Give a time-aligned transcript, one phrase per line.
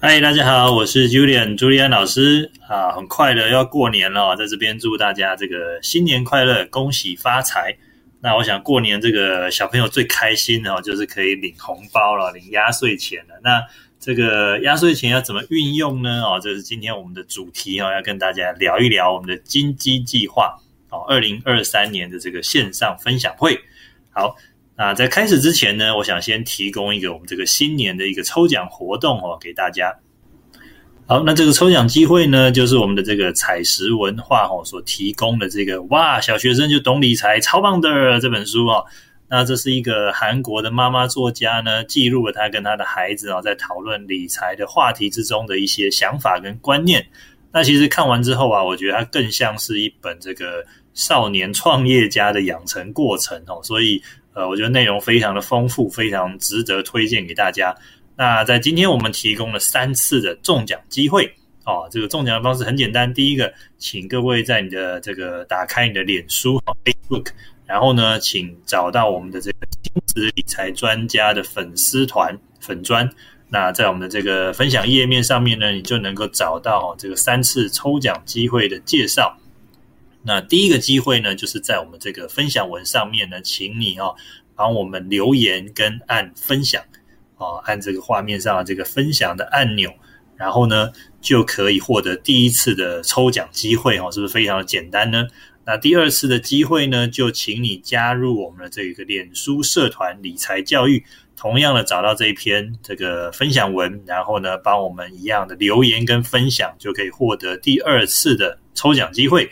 [0.00, 7.76] 嗨，大家好，我是 Julian 朱利安老师啊，很快的要过年了，在这边祝大家这个新年快乐，恭喜发财。
[8.20, 13.40] 那我想过年这个小朋友最开心的哦，就是可以领红包了，领压岁钱了。
[13.42, 13.60] 那
[13.98, 16.22] 这个压岁钱要怎么运用呢？
[16.22, 20.56] 哦，这是今天我们的主题哦，要跟大家聊一聊我们的金鸡计划
[20.90, 23.58] 哦，二零二三年的这个线上分享会。
[24.10, 24.36] 好。
[24.78, 29.92] 那在开始之前呢，我想先提供一个我们这个新年的一个抽奖活动哦，给大家。
[31.04, 38.84] 好，那这个抽奖机会呢，就是我们的这个彩石文化哦所提供的这个哇，小学生就懂理财，超棒的这本书哦。
[39.28, 47.04] 那这是一个韩国的妈妈作家呢，记录了他跟他的孩子啊在讨论理财的话题之中的一些想法跟观念。
[47.50, 54.00] 那其实看完之后啊，我觉得它更像是一本这个少年创业家的养成过程哦，所以。
[54.38, 57.74] 呃，我觉得内容非常的丰富，非常值得推荐给大家。
[58.14, 61.28] 那在今天我们提供了三次的中奖机会
[61.64, 61.88] 哦。
[61.90, 67.30] 这个中奖的方式很简单，第一个，请各位在你的这个打开你的脸书 Facebook，
[67.66, 73.10] 然后呢，请找到我们的这个亲子理财专家的粉丝团粉专。
[73.48, 79.36] 那在我们的这个分享页面上面呢，你就能够找到这个三次抽奖机会的介绍。
[80.22, 84.14] 那第一个机会呢，就是在我们这个分享文上面呢，请你哦
[84.54, 86.82] 帮我们留言跟按分享
[87.36, 89.90] 哦，按这个画面上的这个分享的按钮，
[90.36, 95.28] 然后呢就可以获得第一次的抽奖机会哦，是不是非常的简单呢？
[95.64, 101.04] 那第二次的机会呢，就请你加入我们的这个脸书社团理财教育，
[101.36, 109.50] 同样的找到这一篇这个分享文，然后呢帮我们一样的留言跟分享，就可以获得第二次的抽奖机会。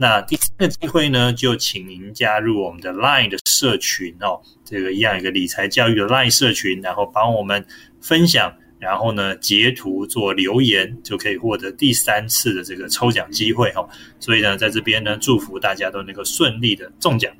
[0.00, 7.66] 那第三个机会呢，就请您加入我们的 Line 的社群哦，这个一样一个理财教育的 Line 社群，然后帮我们
[8.00, 13.88] 分享，然后呢截图做留言，就可以获得第三次的这个抽奖机会哈。
[14.20, 17.32] 所以呢，在这边呢，祝福大家都能够顺利的中奖。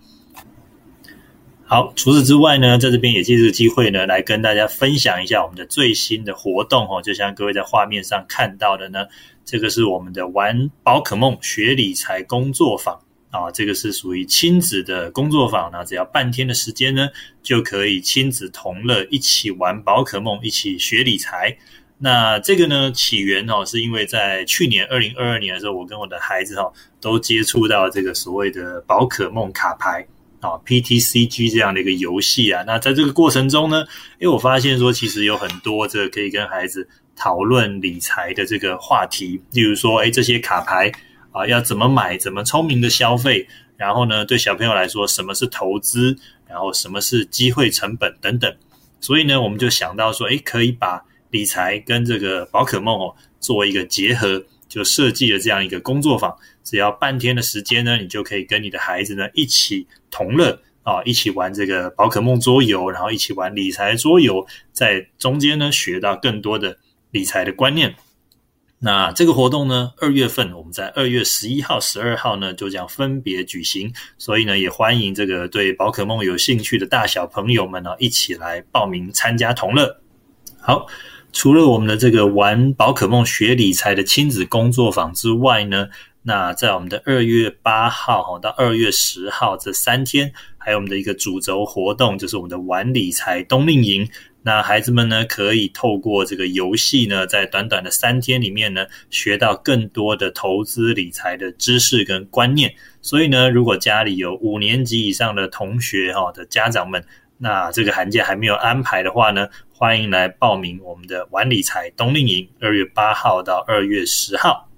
[1.64, 9.06] 好，除此之外呢，在这边也借这个机会呢，来跟大家分享一下我们的最新的活动哦，就像各位在画面上看到的呢。
[9.48, 13.00] 这个是我们的玩宝可梦学理财工作坊
[13.30, 17.08] 啊，这个是属于亲子的工作坊那只要半天的时间呢，
[17.42, 21.56] 就可以亲子同乐，一起玩宝可梦，一起学理财。
[21.96, 26.70] 那这个呢，起源哦，是因为在去年二零二二年的时候，我跟我的孩子哈
[27.00, 30.06] 都接触到这个所谓的宝可梦卡牌
[30.40, 32.62] 啊，PTCG 这样的一个游戏啊。
[32.66, 33.86] 那在这个过程中呢，
[34.20, 36.86] 因为我发现说，其实有很多这个可以跟孩子。
[37.18, 40.90] 讨论理财的这个话题，例如说，哎，这些卡牌
[41.32, 43.46] 啊，要怎么买，怎么聪明的消费，
[43.76, 48.56] 然后呢，对小朋友来说，什么是投资，然后什么是机会成本等等。
[49.00, 56.32] 所以呢，我们就想到说，哎，可以把理财跟这个宝可梦哦做一个结合，就设计了这样一个工作坊。
[56.62, 66.78] 只要半天的时间呢，你就可以跟你的孩子呢一起同乐啊，一起玩这个宝可梦桌游，然后一起玩理财桌游，在中间呢学到更多的。
[67.10, 67.94] 理财的观念，
[68.80, 80.00] 那这个活动呢，二月份我们在二月十一号、十二号呢就将分别举行，所以呢，也欢迎这个对宝可梦有兴趣的大小朋友们呢，一起来报名参加同乐。
[80.60, 80.86] 好，
[81.32, 85.88] 除了我们的这个玩宝可梦学理财的亲子工作坊之外呢，
[86.22, 94.08] 那在我们的二月八号哈到二月十号这三天，还有我们的一个主轴活动，就是我们的玩理财冬令营。
[94.40, 102.72] 那孩子们呢，可以透过这个游戏呢，在短短的三天里面呢，学到更多的投资理财的知识跟观念。
[103.02, 107.04] 所以呢，如果家里有五年级以上的同学哈的家长们，
[107.36, 114.70] 那这个寒假还没有安排的话呢，欢迎来报名我们的玩理财冬令营，二月八号到二月十号。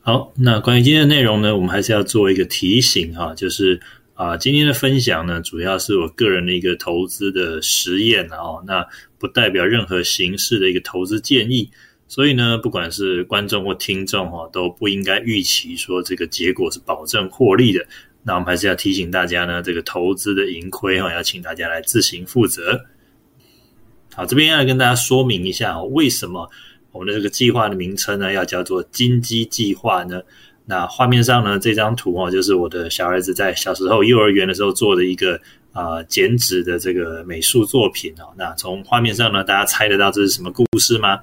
[0.00, 3.80] 好，那关于今天的内容呢，我们还是要做一个提醒哈，就是。
[4.18, 8.84] 啊，今天的分享呢，主要是我个人的一个投资的实验哦，那
[9.16, 11.70] 不代表任何形式的一个投资建议，
[12.08, 17.86] 所以呢，不管是观众或听众哈，都不应该预期说这个结果是保证获利的。
[18.24, 22.86] 那我们还是要提醒大家呢，这个投资的盈亏哈，要请大家来自行负责。
[24.16, 26.50] 好，这边要跟大家说明一下，为什么
[26.90, 30.20] 我们的这个计划的名称呢，要叫做金鸡计划呢？
[30.70, 35.40] 那画面上呢，这张图哦，就是我的小儿子在小时候幼儿园的时候做的一个
[35.72, 38.28] 啊剪纸的这个美术作品哦。
[38.36, 41.20] 那从画面上呢，大家猜得到这是什么故事吗？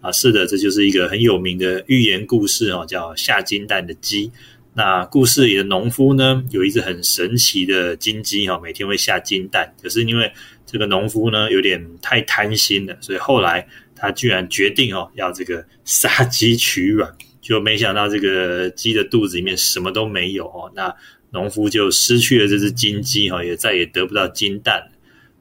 [0.00, 4.32] 啊，是的，这就是一个很有名的寓言故事哦，叫下金蛋的鸡。
[4.74, 9.72] 那故事里的农夫呢，有一只很神奇的金鸡哈，每天会下金蛋。
[9.80, 10.28] 可是因为
[10.66, 13.64] 这个农夫呢有点太贪心了，所以后来
[13.94, 17.08] 他居然决定哦要这个杀鸡取卵，
[17.42, 20.94] 就没想到这个鸡的肚子里面什么都没有哦，那
[21.30, 24.90] 农夫就失去了这只金鸡哈，也再也得不到金蛋。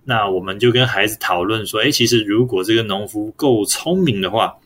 [0.03, 4.57] 那我们就跟孩子讨论说，哎，其实如果这个农夫够聪明的话，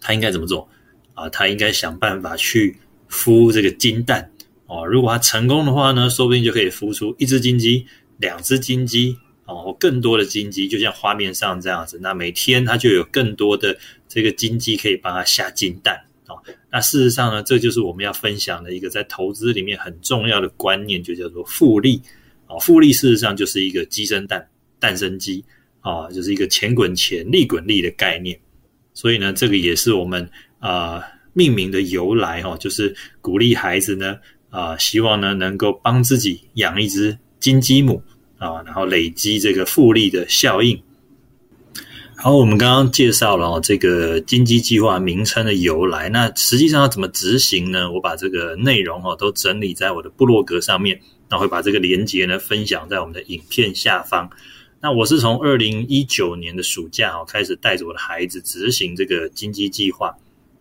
[0.00, 0.66] 他应该怎么做
[1.12, 1.28] 啊？
[1.28, 2.76] 他应该想办法去
[3.10, 4.30] 孵这个金蛋
[4.66, 4.86] 哦。
[4.86, 7.84] 如果他成功的话呢，说不定就可以孵出一只金鸡、
[8.16, 9.18] 两只金鸡。
[9.46, 13.76] 哦，更多的金鸡，就像画面上这样子，那每天它就有更多的
[14.08, 16.00] 这个金鸡可以帮它下金蛋。
[16.70, 22.00] 那事实上呢，这就是我们要分享的一个在投资里面很重要的观念，就叫做复利。
[22.46, 24.46] 啊，复利事实上就是一个鸡生蛋，
[24.78, 25.44] 蛋生鸡
[25.80, 28.38] 啊，就是一个钱滚钱，利滚利的概念。
[28.92, 31.02] 所以呢，这个也是我们啊
[31.32, 34.16] 命名的由来哈，就是鼓励孩子呢
[34.50, 38.02] 啊，希望呢能够帮自己养一只金鸡母。
[38.36, 40.78] 啊，然后累积这个复利的效应。
[42.16, 47.90] 好，我们刚刚介绍了这个经济计划名称的由来，那实际上要怎么执行呢？
[47.90, 54.30] 我把这个内容哈都整理在我的部落格上面，那会把这个连接呢分享在我们的影片下方。
[54.80, 60.16] 那我是从二零一九年的暑假哈开始带着我的孩子执行这个经济计划。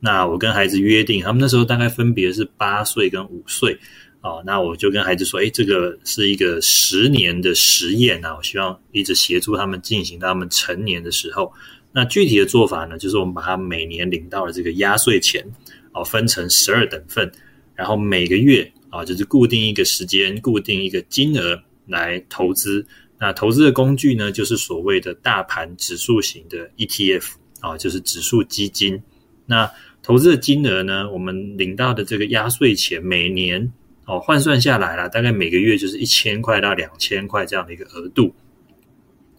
[0.06, 3.80] 那我跟孩子约定，他们那时候大概分别是八岁跟五岁。
[4.20, 11.52] 哦，那我就跟孩子说，哎，这个是一个十年的实验啊，我希望一直协助他们进行到他们成年的时候。
[11.94, 15.46] 那具体的做法呢，就是我们把他每年领到的这个压岁钱，
[15.94, 17.32] 哦，分成十二等份，
[17.76, 22.86] 然后每个月啊，就是固定一个时间，固定一个金额来投资。
[23.20, 27.26] 那投资的工具呢，就是所谓的大盘指数型的 ETF
[27.60, 29.02] 啊，就是指数基金。
[29.46, 29.70] 那
[30.04, 33.74] 投资的金额呢，我们领到的这个压岁钱，每年。
[34.06, 38.36] 哦，换算下来了，大概每个月就是一千块到两千块这样的一个额度。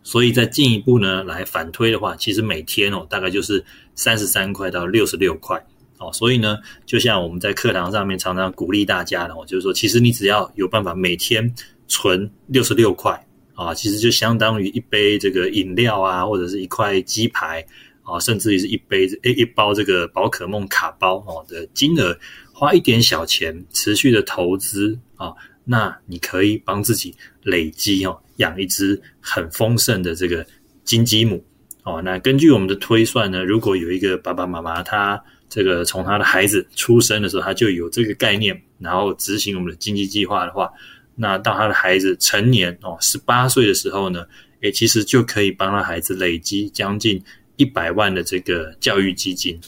[0.02, 3.62] 所以再进一步呢，来反推的话，其实每天哦，大概就是
[3.94, 5.62] 三十三块到六十六块。
[5.98, 6.56] 哦，所以呢，
[6.86, 11.54] 就像我们在课堂上面常常鼓励大家的，我就是说，其实你只要有办法每天
[11.86, 13.22] 存六十六块
[13.54, 17.62] 啊，其实就相当于一杯这个饮料啊，或者是一块鸡排
[18.04, 22.16] 啊，甚至于是一杯诶一包这个宝可梦卡包哦的金额。
[22.56, 25.34] 花一点小钱，持续的投资啊，
[25.64, 27.12] 那你可以帮自己
[27.42, 30.46] 累积哦，养一只很丰盛的这个
[30.84, 31.44] 金鸡母
[31.82, 32.00] 哦。
[32.00, 40.70] 那根据我们的推算呢，如果有一个爸爸妈妈，他这个从他的孩子出生的时候，他就有这个概念，然后执行我们的经济计划的话，
[41.16, 44.24] 那到他的孩子成年哦，十八岁的时候呢，
[44.60, 47.20] 诶，其实就可以帮他孩子累积将近
[47.56, 49.60] 一百万的这个教育基金。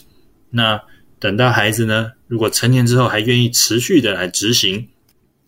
[0.50, 0.80] 那
[1.18, 4.88] 等到孩子呢，如果成年之后还愿意持续的来执行，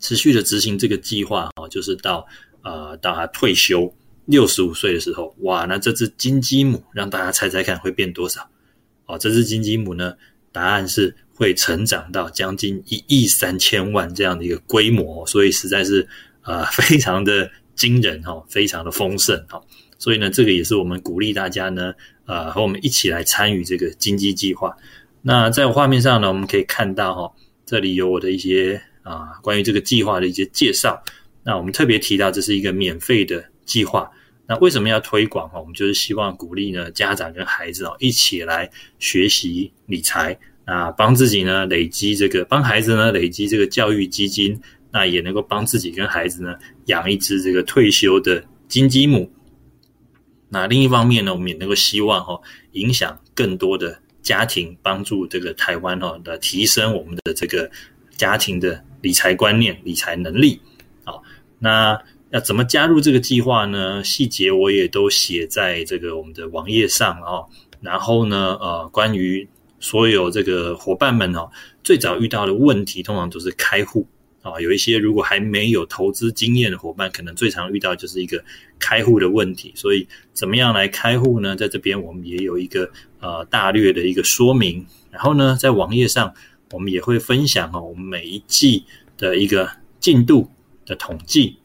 [0.00, 2.26] 持续的执行这个计划哦，就是到
[2.62, 3.92] 呃到他退休
[4.26, 8.48] 六十五岁的时候，哇，那这只金鸡母让大家猜猜看会变多少？
[9.06, 10.14] 哦，这只金鸡母呢，
[10.52, 16.06] 答案是会成长到将近一亿三千万这样的一个规模，所以实在是
[16.42, 19.60] 呃 非常的惊人哈，非常的丰盛哈，
[19.98, 21.94] 所以呢，这个也是我们鼓励大家呢，
[22.28, 24.72] 呃和我们一起来参与这个金鸡计划。
[25.22, 27.32] 那在画面上呢，我们可以看到哈，
[27.66, 31.02] 这里有我的一些啊关于这个计划的一些介绍。
[31.42, 34.08] 那我们特别提到这是一个免费的计划。
[34.46, 35.58] 那为什么要推广哈？
[35.58, 44.58] 我们就是希望鼓励呢家长跟孩子哦一起来学习理财，那帮自己呢累积这个，帮孩子呢累积这个教育基金，
[44.90, 46.54] 那也能够帮自己跟孩子呢
[46.86, 49.30] 养一只这个退休的金鸡母。
[50.48, 52.40] 那另一方面呢，我们也能够希望哈
[52.72, 54.00] 影响更多的。
[54.20, 57.70] 家庭帮助这个台湾哈的提升我们的这个
[58.14, 60.60] 家庭的理财观念、理财能力。
[61.04, 61.22] 好，
[61.60, 64.04] 那要怎么加入这个计划呢？
[64.04, 67.46] 细节我也都写在这个我们的网页上哦。
[67.80, 69.48] 然后呢，呃，关于
[69.80, 71.48] 所有这个伙伴们哦，
[71.82, 74.06] 最早遇到的问题，通常都是开户。
[74.50, 78.42] 啊，有一些如果还没有投资经验的伙伴，可能最常遇到就是一个
[78.78, 79.72] 开户的问题。
[79.74, 81.54] 所以，怎么样来开户呢？
[81.54, 82.90] 在这边我们也有一个
[83.20, 84.86] 呃大略的一个说明。
[85.10, 86.32] 然后呢，在网页上
[86.70, 88.84] 我们也会分享哦，我们每一季
[89.16, 90.50] 的一个进度
[90.86, 91.56] 的统计。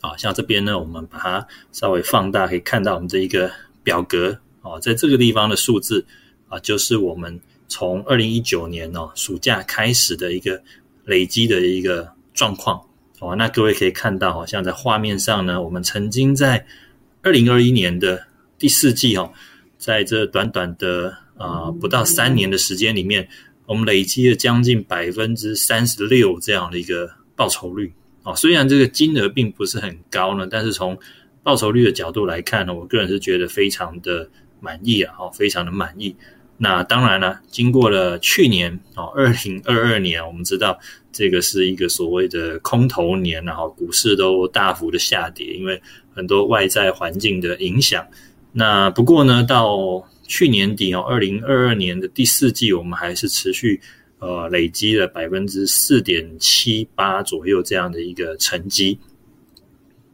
[0.00, 3.50] 啊，像这边呢，我们把它稍微放大，可以看到我们这一个
[3.82, 6.04] 表格啊，在这个地方的数字
[6.48, 10.62] 啊，就是我们从二零一九年哦暑假开始的一个。
[11.04, 12.80] 累积的一个状况，
[13.20, 16.64] 哦，那各位可以看到，好像在画面上呢，我们曾经在
[17.22, 18.26] 二零二一年的
[18.58, 19.32] 第四季，哦，
[19.78, 23.28] 在这短短的啊不到三年的时间里面，
[23.66, 27.92] 我们累积了将近百分之三十六这样的一个报酬率，
[28.22, 30.98] 哦，虽然这个金额并不是很高呢，但是从
[31.42, 34.28] 报酬率的角度来看呢，我个人是觉得非常的
[34.60, 36.16] 满意啊，哦，非常的满意。
[36.56, 40.78] 那当然了，经过了去年哦，二零二二年，我们知道
[41.12, 45.82] 这个是一个所谓的空头年，然后股市都大幅的下跌，因为
[46.14, 48.06] 很多外在环境的影响。
[48.52, 53.80] 那不过呢，到去年底哦，二零二二年的第四季，我们还是持续
[54.20, 58.96] 呃累积了百分之四点七八左右这样的一个成绩。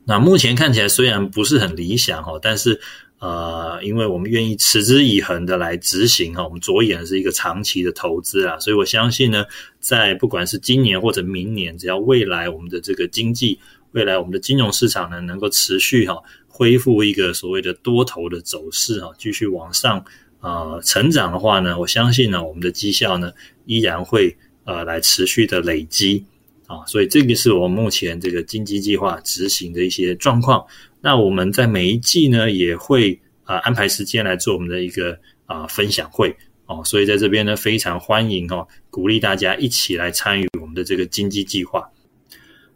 [0.07, 2.81] 那目前看起来虽然不是很理想哦，但是。
[3.21, 9.45] 呃，因为我们愿意持之以恒的来执行哈，我们着眼是一个长期的投资啊，所以我相信呢，
[9.79, 13.59] 在不管是今年或者明年，只要未来我们的这个经济，
[13.93, 16.17] 未来我们的金融市场呢，能够持续哈
[16.49, 20.03] 恢复一个所谓的多头的走势哈，继续往上
[20.41, 23.31] 呃成长的话呢，我相信呢，我们的绩效呢
[23.67, 24.35] 依然会
[24.65, 26.25] 呃来持续的累积
[26.67, 30.65] 啊，所以这个是我目前这个经济计划执行的一些状况。
[31.03, 41.91] 那我们在每一季呢，也会啊安排时间来做我们的一个啊分享会哦，所以在这边呢，非常欢迎哦，鼓励大家一起来参与我们的这个经济计划。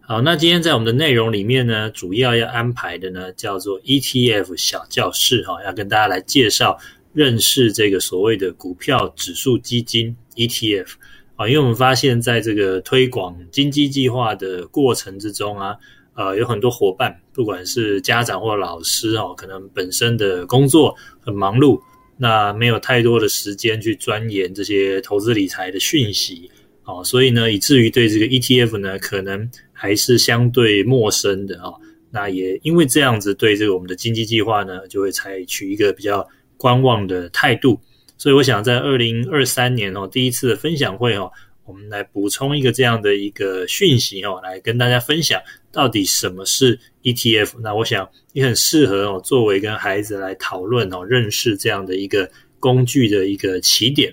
[0.00, 6.78] 好，那今天在我们的内容里面呢，主要要安排的呢，叫做 ETF 小教室哈，要跟大家来介绍
[7.12, 10.92] 认识这个所谓的股票指数基金 ETF
[11.36, 15.76] 啊，因为我们发现在这个推广经济计划的过程之中啊。
[16.14, 21.80] 呃，有很多伙伴，不管是家长或老师哦，可能本身的工作很忙碌，
[22.16, 26.50] 那没有太多的时间去钻研这些投资理财的讯息
[26.84, 31.72] 哦，所以呢，以至于对这个 ETF 呢，可能还是相对陌生的啊。
[32.10, 36.24] 那也因为这样子，对这个我们的经济计划呢，就会采取一个比较
[36.56, 37.80] 观望的态度。
[38.16, 41.32] 所以，我想在二零二三年哦，第一次的分享会哦。
[41.66, 45.40] 我们来补充一个这样的一个讯息哦，来跟大家分享
[45.72, 47.60] 到底什么是 ETF。
[47.60, 52.30] 那我想也很适合哦，作为跟孩子来讨论哦，认识这样的一个
[52.60, 54.12] 工具的一个起点。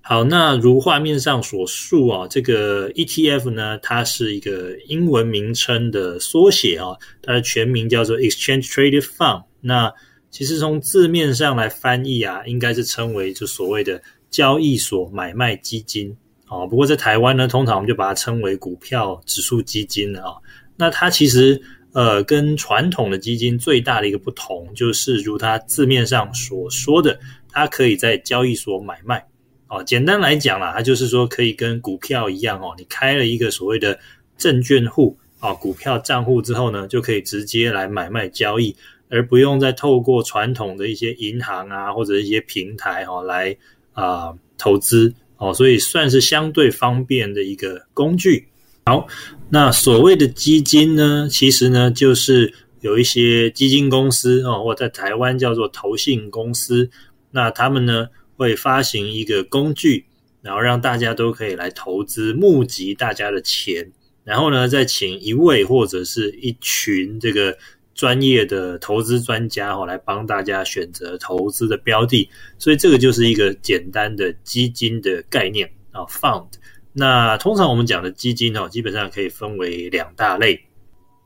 [0.00, 9.44] 好，那如画面上所述啊，这个 ETF 呢，它是一个英文名称的缩写啊，它的全名叫做 Exchange Traded Fund。
[9.60, 9.92] 那
[10.30, 14.00] 其实从字面上来翻译啊，应该是称为就所谓的
[14.30, 16.16] 交易所买卖基金。
[16.48, 20.32] 哦，不过在台湾呢，通常我们就把它称为股票指数基金了啊。
[20.76, 21.60] 那它其实
[21.92, 27.18] 呃，跟传统的基金最大的一个不同，就是如它字面上所说的，
[27.50, 29.26] 它可以在交易所买卖。
[29.68, 33.98] 哦，简单来讲啦，它就是说可以跟股票一样哦，你开了一个所谓的
[34.36, 38.74] 证券户啊，股票账户之后呢，就可以直接来买卖交易，
[39.10, 43.56] 而不用再透过传统的一些银行啊或者一些平台哈来
[43.92, 45.12] 啊投资。
[45.38, 48.48] 哦，所以算是相对方便的一个工具。
[48.84, 49.06] 好，
[49.50, 56.90] 那所谓的基金呢，其实呢就是有一些基金公司哦，或在台湾叫做投信公司，
[57.30, 60.04] 那他们呢会发行一个工具，
[60.42, 63.92] 然后让大家都可以来投资，募集大家的钱，
[64.24, 67.56] 然后呢再请一位或者是一群这个。
[67.98, 76.46] 专业的投资专家哈，来帮大家选择投资的标的，所以这个就是一个简单的基金的概念啊，fund。
[76.92, 80.60] 那通常我们讲的基金哦，基本上可以分为两大类。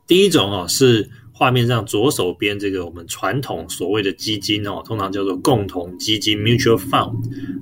[0.07, 7.13] 第一种哦，是画面上左手边这个我们传统所谓的基金哦，通常叫做共同基金 （mutual fund）。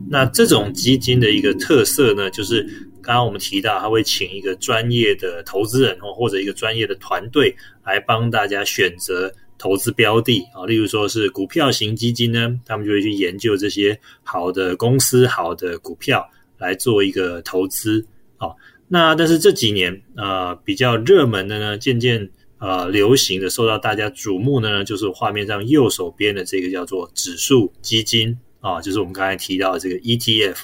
[0.10, 2.66] 那这种基金的一个特色呢，就是
[3.02, 7.56] 刚刚我们提到，他会请一个专业的投资人哦，或者一个专业的团队。
[7.84, 16.24] 来帮大家选择投资标的啊，例如说是股票型基金呢，他们就会去研究这些好的公司、好的股票
[16.60, 18.06] 来做一个投资
[18.38, 18.50] 啊。
[18.88, 22.30] 那但是这几年呃比较热门的呢，渐渐
[22.60, 30.58] 呃流行的、受到大家瞩目的呢，就是画面上右手边的这个叫做指数基金啊，就是我们刚才提到的这个 ETF。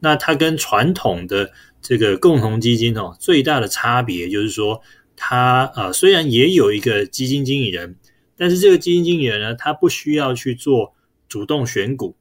[0.00, 4.80] 那它跟传统的这个共同基金哦，最大的差别就是说。
[5.14, 7.94] 他呃虽然也有一个基金经理人，
[8.36, 10.94] 但是这个基金经理人呢，他不需要去做
[11.28, 12.16] 主动选股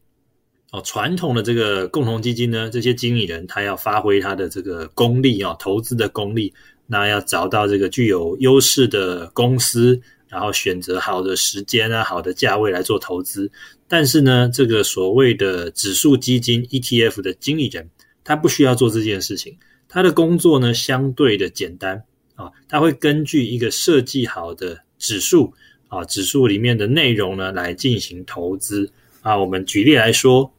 [0.71, 0.79] 哦。
[0.85, 6.53] 传统的这个共同基金呢，这些经理人他要发挥他的这个功力啊，投资的功力，
[6.85, 13.49] 那要找到这个具有优势的公司，然后选择好的时间啊、好的价位来做投资。
[13.87, 17.89] 但是呢，这个所谓的指数基金 ETF 的经理人，
[18.23, 22.03] 他不需要做这件事情，他的工作呢相对的简单。
[22.35, 25.53] 啊，他会根据一个设计好的指数
[25.89, 29.37] 啊，指数里面的内容呢来进行投资啊。
[29.37, 30.51] 我们举例来说，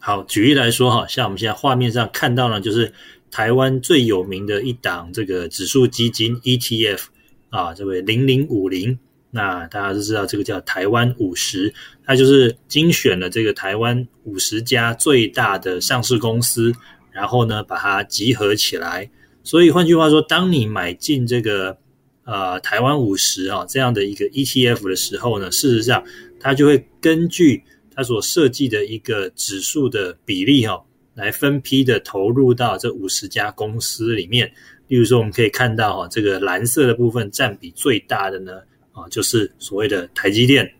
[0.00, 2.92] 好，举例来说哈，像我们现在画面上看到呢，就是
[3.30, 7.02] 台湾最有名的一档这个指数基金 ETF
[7.50, 8.98] 啊，这位零零五零。
[9.30, 11.72] 那大家都知道这个叫台湾五十，
[12.04, 16.72] 它就是精选了这个台湾五十家最大的上市公司，
[17.12, 19.08] 然后呢把它集合起来。
[19.42, 21.78] 所以换句话说，当你买进这个
[22.24, 26.04] 呃台湾五十啊这样的一个 ETF 的时候呢，事实上
[26.38, 27.62] 它就会根据
[27.94, 30.82] 它所设计的一个指数的比例哈，
[31.14, 34.52] 来分批的投入到这五十家公司里面。
[34.88, 38.52] 例如说，我们可以看到哈，这个蓝色的部分占比最大的呢
[39.00, 40.72] 啊，就是所谓的台积电。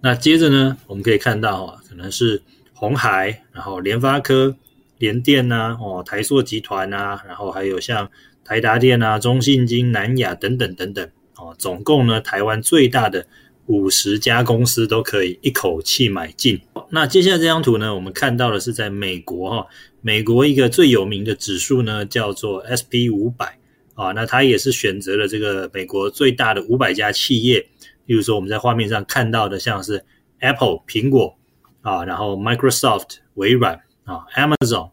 [0.00, 2.42] 那接着呢，我们可以看到哈，可能是
[2.72, 4.56] 红海，然后联发科。
[4.98, 8.10] 联电呐，哦，台塑集团呐，然后还有像
[8.44, 13.26] 台达电啊、中信金、南亚等等等等，哦，总共呢，台湾最大的
[13.64, 16.60] 五十家公司都可以一口气买进。
[16.90, 19.66] 那接下来这张图呢，我们看到的是在美国哈，
[20.02, 23.58] 美国一个最有名的指数呢，叫做 S P 五百
[24.00, 27.58] 啊，那它也是选择了这个美国最大的五百家企业，
[28.06, 30.02] 例如说我们在画面上看到的，像是
[30.38, 31.36] Apple 苹果
[31.82, 33.78] 啊，然后 Microsoft 微软。
[34.04, 34.90] 啊，Amazon，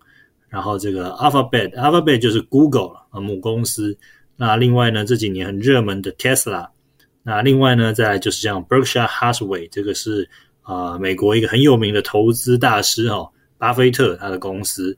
[0.48, 3.98] 然后这个 Alphabet，Alphabet 就是 Google 啊母公司。
[4.36, 6.68] 那另外呢，这几年很热门的 Tesla。
[7.24, 10.30] 那另外呢，再来就是像 Berkshire Hathaway，这个是
[10.62, 14.96] 啊美国一个很有名的投资大师哈，巴菲特他的公司。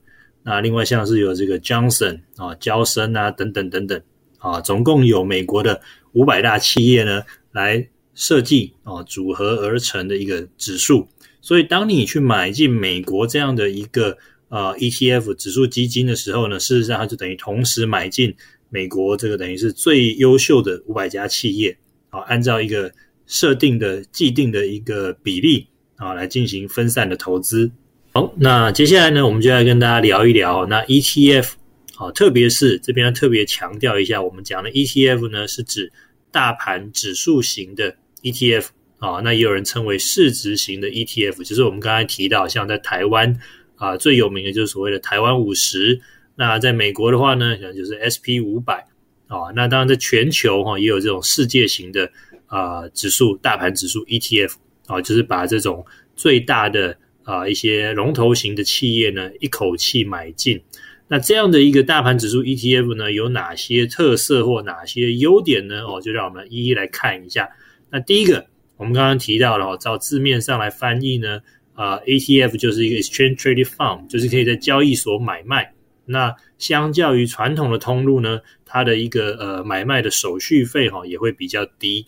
[0.50, 4.02] 那另外像是有这个 Johnson 啊，交生啊等等等等
[4.38, 5.80] 啊，总共有美国的
[6.10, 11.06] 五百大企业呢来设计啊组合而成的一个指数。
[11.40, 18.34] 所以，当你去买进美国这样的一个呃 ETF 指数基金的时候呢，事实上它就等于同时买进
[18.70, 21.78] 美国这个等于是最优秀的五百家企业
[22.08, 22.92] 啊，按照一个
[23.26, 27.70] 设定的既定的一个比例啊来进行分散的投资。
[28.12, 31.52] 好，那接下来呢，我们就来跟大家聊一聊那 ETF
[31.96, 35.92] 啊，特别是这边要特别强调一下，我们讲的 ETF 呢是指
[36.32, 38.66] 大盘指数型的 ETF。
[38.98, 43.34] 啊，那也有人称为市值型的 ETF，就是我们刚才提到，像在台湾
[43.76, 45.98] 啊最有名的就是所谓的台湾五十。
[46.34, 48.86] 那在美国的话呢，可能就是 SP 五百
[49.26, 49.48] 啊。
[49.56, 52.10] 那当然在全球哈也有这种世界型的
[52.44, 54.52] 啊指数大盘指数 ETF
[54.86, 56.94] 啊，就是把这种最大的
[57.30, 60.60] 啊一些龙头型的企业呢一口气买进。
[61.06, 65.82] 那这样的一个大盘指数 ETF 呢，有哪些特色或哪些优点呢？
[65.84, 67.48] 哦，就让我们一一来看一下。
[67.90, 68.46] 那第一个。
[68.80, 71.42] 我们刚刚提到了，照字面上来翻译呢，
[71.74, 75.74] 啊，ETF 就是一个 exchange traded fund，就是可以在交易所买卖。
[76.06, 82.06] 那相较于传统的通路呢，它的一个呃买卖的手续费哈也会比较低。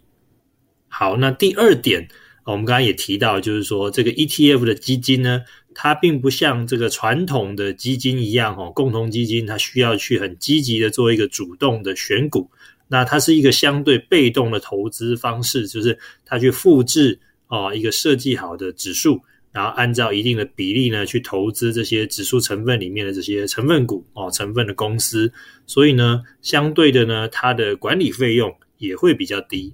[0.88, 2.08] 好，那第二点，
[2.44, 5.42] 我们刚刚也提到，就是说这个 ETF 的基金呢，
[5.74, 12.50] 它并不像这个传统的基金一样哈，共同基金它需要去很积极的做一个主动的选股。
[12.88, 25.32] 那它是一个相对被动的投资方式，就是它去复制哦一个设计好的指数，然后按照一定的比例呢去投资这些指数成分里面的这些成分股哦成分的公司，
[25.64, 29.72] 所以呢相对的呢它的管理费用也会比较低。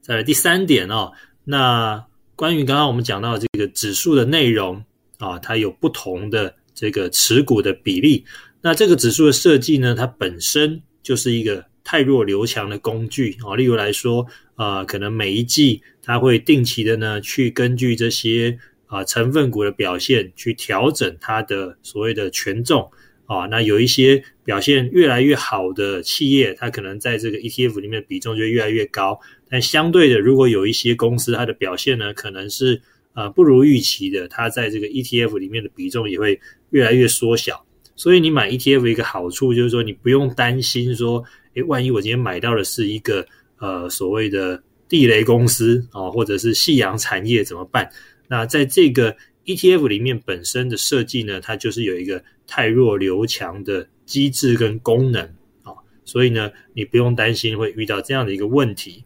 [0.00, 1.12] 在第三点哦，
[1.48, 2.04] 那
[2.36, 4.84] 关于刚刚我们讲到这个指数的内容
[5.16, 8.26] 啊，它有不同的这个持股的比例，
[8.60, 11.64] 那这个指数的设计呢，它本身就是一个。
[11.84, 18.58] 太弱留强的工具啊，例如来说，呃，可能每一季它会定期的呢，去根据这些
[18.88, 22.90] 啊成分股的表现去调整它的所谓的权重
[23.24, 23.46] 啊。
[23.46, 29.18] 那有一些表现越来越好的企业，它可能在这个 ETF 里面的比重就越来越高。
[29.50, 32.80] 但相对的，如果有一些公司它的表现呢，可能是
[33.14, 37.64] 呃不如预期的，它在这个 ETF 里面的比重也会越来越缩小。
[37.96, 41.24] 所以你买 ETF 一个好处就是说，你不用担心说。
[41.54, 43.26] 诶万一我今天买到的是一个
[43.58, 47.90] 呃所谓的地雷公司啊，或者是夕阳产业怎么办？
[48.28, 55.24] 那在这个 ETF 里面本身的设计呢，它就是有一个太弱留强的机制跟功能
[55.62, 55.72] 啊，
[56.04, 59.02] 所以呢，你不用担心会遇到这样的一个问题。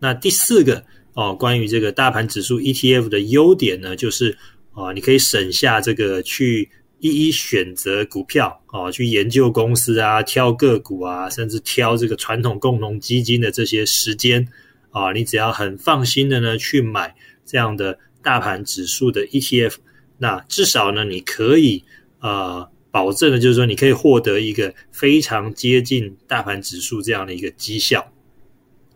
[0.00, 0.84] 那第四个
[1.14, 4.36] 哦，关于这个大盘指数 ETF 的优点呢，就是
[4.72, 6.68] 啊，你可以省下这个去。
[7.02, 14.46] 一一选择股票哦，去研究公司啊，挑个股啊，甚至挑这个传统共同基金的这些时间
[14.90, 19.76] 啊，你只要很放心的呢去买这样的大盘指数的 ETF，
[20.18, 21.82] 那至少呢你可以
[22.20, 28.12] 呃保证的就是说你可以获得一个非常接近大盘指数这样的一个绩效。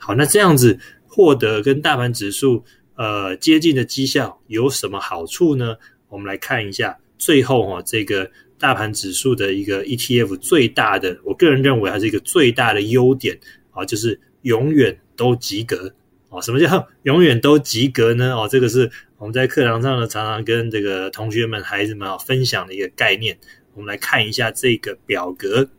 [0.07, 2.63] 好，那这样子获得跟大盘指数
[2.95, 5.77] 呃接近的绩效有什么好处呢？
[6.11, 6.99] 我们来看一下。
[7.17, 13.39] 最后哈，这个大盘指数的一个 ETF 最大的，我个人认为还是一个最大的优点
[13.71, 15.95] 啊，就是永远都及格
[16.29, 18.35] 哦，什么叫 永远都及格呢？
[18.35, 23.39] 哦，这个是我们在课堂上呢常常跟这个同学们、孩子们啊分享的一个概念。
[23.73, 25.71] 我们来看一下这个表格。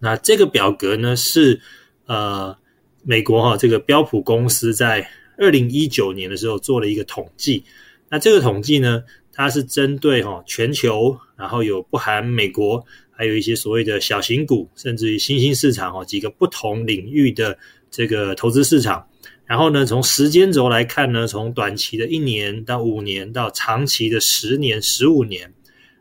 [0.00, 1.62] 那这个表格呢是
[2.04, 2.58] 呃
[3.02, 7.64] 美国哈这个标普公司在二零一九年的时候做了一个统计。
[8.08, 17.58] 那这个统计呢，它是针对哈全球，然后有不含美国，还有一些所谓的小型股，甚至于新兴市场哦几个不同领域的
[17.90, 19.06] 这个投资市场。
[19.44, 25.52] 然后呢，从时间轴来看呢，从短期的一年到五年，到长期的十年、十五年，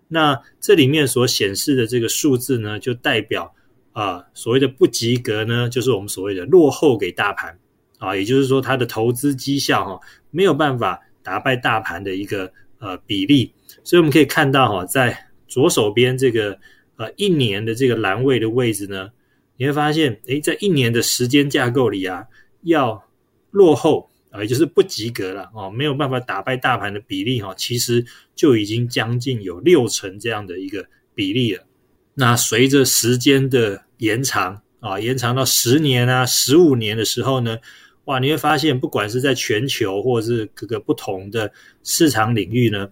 [0.07, 3.53] 那这里面所显示的这个数字呢，就代表
[3.91, 7.57] 啊所谓的不及格呢，就是我们所谓的落后给大盘
[7.97, 9.99] 啊，也就是说它的投资绩效哈
[10.29, 13.53] 没有办法打败大盘的一个呃比例。
[13.83, 16.57] 所以我们可以看到哈，在左手边这个
[16.97, 19.09] 呃一年的这个栏位的位置呢，
[19.57, 22.25] 你会发现，诶，在一年的时间架构里啊，
[22.63, 23.03] 要
[23.49, 31.63] 落后啊，也就是不及格了哦，没有办法打败大盘的比例哈，其实就已经将近有六成这样的一个比例了。
[32.21, 37.57] 那随着时间的延长啊，延长到十年啊、十五年的时候呢，
[38.05, 41.51] 哇，你会发现，不管是在全球或者是各个不同的
[41.83, 42.87] 市场领域呢，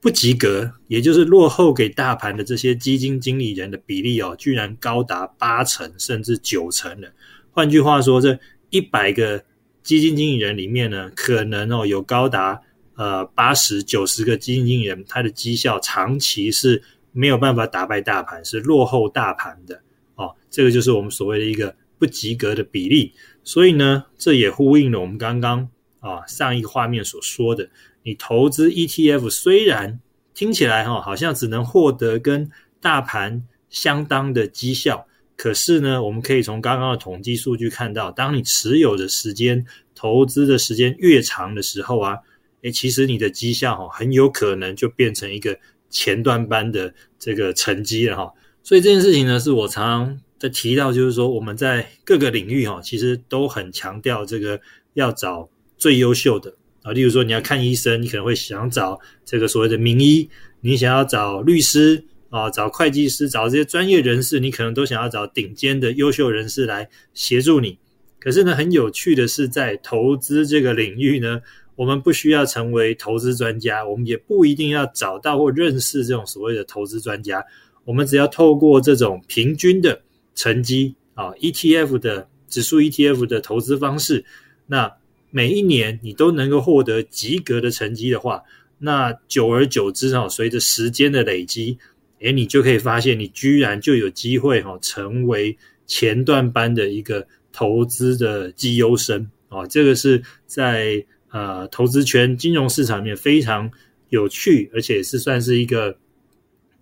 [0.00, 7.12] 不及格，也就是落后给大盘的这些基金经理人的比例哦，居然高达八成甚至九成了。
[7.50, 8.38] 换句话说，这
[8.70, 9.44] 一百个
[9.82, 12.58] 基金经理人里面呢，可能哦有高达
[12.94, 16.82] 呃八十九十个基金经理人，他的绩效长期是
[17.16, 19.80] 没有办法打败大盘，是落后大盘的
[20.14, 20.36] 哦。
[20.50, 23.12] 这个就是我们所谓的一个不及格的比例。
[23.42, 25.68] 所以呢，这也呼应了我们刚刚
[26.00, 27.68] 啊上一个画面所说的，
[28.02, 30.00] 你投资 ETF 虽然
[30.34, 32.50] 听起来哈好像只能获得跟
[32.80, 35.06] 大盘相当的绩效。
[35.36, 42.18] 可是呢，我们可以从刚刚的统计数据看到，当你持有的时间、投资的时间越长的时候啊，
[42.62, 45.58] 诶，其实你的绩效哈很有可能就变成一个
[45.96, 48.30] 前段班的这个成绩了哈。
[48.62, 54.60] 所以这件事情呢，是我常常在提到，就是说我们在各个领域哈，其实都很强调这个
[54.92, 56.92] 要找最优秀的啊。
[56.92, 60.28] 例如说，你要看医生，你可能会想找这个所谓的名医；
[60.60, 62.04] 你想要找律师。
[62.28, 67.78] 啊，找会计师，找这些专业人士，你可能都想要找顶尖的优秀人士来协助你。
[68.18, 71.40] 可是呢，很有趣的是，在投资这个领域呢，
[71.76, 77.44] 我们不需要成为投资专家，我们也不一定要找到或认识这种所谓的投资专家。
[77.84, 80.02] 我们只要透过这种平均的
[80.34, 84.24] 成绩啊，ETF 的指数 ETF 的投资方式，
[84.66, 84.92] 那
[85.30, 88.42] 每一年你都能够获得及格的成绩的话，
[88.78, 91.78] 那久而久之啊，随着时间的累积。
[92.18, 99.66] 哎，你就可以发现，你居然就有机会哈，成为前段班的一个投资的绩优生啊！
[99.66, 103.70] 这个是在呃投资圈、金融市场里面非常
[104.08, 105.96] 有趣，而且是算是一个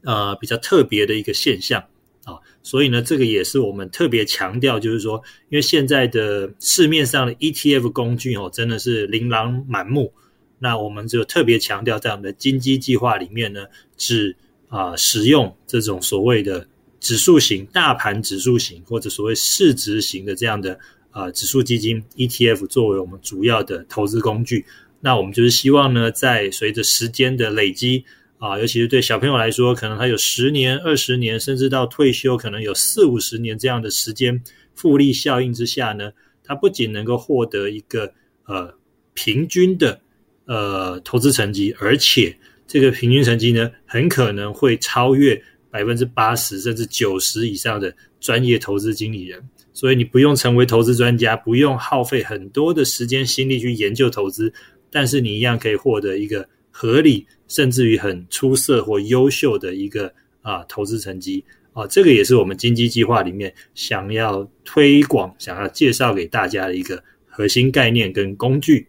[0.03, 1.83] 呃比较特别的一个现象
[2.25, 2.39] 啊！
[2.63, 10.13] 所以呢，这个也是我们特别强调，就是说，因为现在的市面上的 ETF 工具哦，真的是琳琅满目，
[10.59, 14.35] 那我们就特别强调，在我们的金基计划里面呢，只
[14.69, 16.67] 啊，使用这种所谓的
[17.01, 20.79] 指数型、大盘指数型或者所谓市值型的这样的
[21.15, 24.67] 啊指数基金 ETF 作为我们主要的投资工具。
[25.01, 28.05] 那我们就是希望呢，在随着时间的累积
[28.39, 34.43] 啊，尤其是对小朋友来说，可能他有十年、二十年，甚至到退休可能有四五十年这样的时间
[34.75, 38.13] 复利效应之下呢，他不仅能够获得一个
[38.47, 38.75] 呃
[39.15, 40.01] 平均的
[40.47, 42.37] 呃投资成绩，而且。
[42.67, 49.39] 这个平均成绩呢，很可能会超越百分之八十甚至九十以上的专业投资经理人。
[49.75, 54.51] 所以你不用成为投资专家，不用耗费很多的时间心力去研究投资，
[54.89, 61.85] 但是你一样可以获得一个合理甚至于很出色或优秀的一个啊投资成绩啊。
[61.89, 68.87] 这个也是我们金鸡计划里面想要推广、想要介绍给大家的一个核心概念跟工具。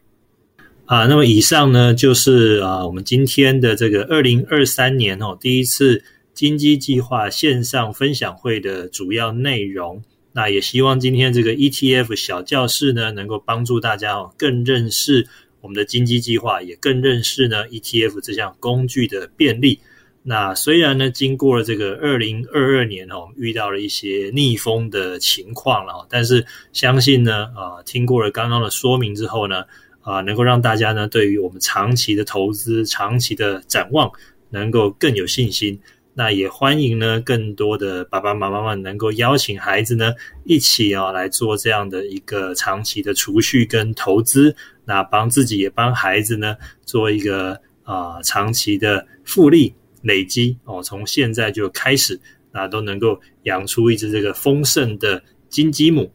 [0.86, 6.04] 啊，那么以上呢就是啊，我们今天的这个二零二三年哦第一次
[6.36, 10.00] 金鸡计划线上分享会的主要内容。
[10.36, 15.26] 那也希望今天这个 ETF 小教室呢，能够帮助大家哦更认识
[15.62, 19.80] 我们的金鸡计划，也更认识呢 ETF 这项工具的便利。
[20.24, 29.64] 那虽然呢，经过了这个二零二二年哦，遇到了一些逆风的情况了，但是相信呢，啊，听过了刚刚的说明之后呢。
[30.02, 34.12] 啊，能够让大家呢，对于我们长期的投资、长期的展望，
[34.52, 35.80] 能够更有信心。
[36.18, 40.14] 那也欢迎呢更多的爸爸妈妈们能够邀请孩子呢
[40.46, 52.18] 一起哦来做这样的一个长期的储蓄跟投资，那帮自己也帮孩子呢做一个啊长期的复利累积哦，从现在就开始，
[52.52, 56.10] 那都能够养出一只这个丰盛的金鸡母。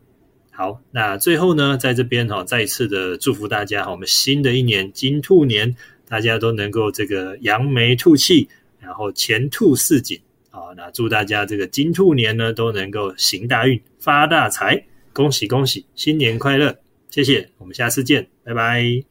[0.50, 5.74] 好，那最后呢，在这边哈，再一次的祝福大家哈，我们新的一年金兔年，
[6.08, 8.48] 大家都能够这个扬眉吐气，
[8.81, 10.19] 然后前兔似锦
[10.51, 10.73] 啊！
[10.77, 16.77] 那祝大家这个金兔年呢都能够行大运、发大财，恭喜恭喜，新年快乐！
[17.11, 19.10] 谢谢，我们下次见，拜拜。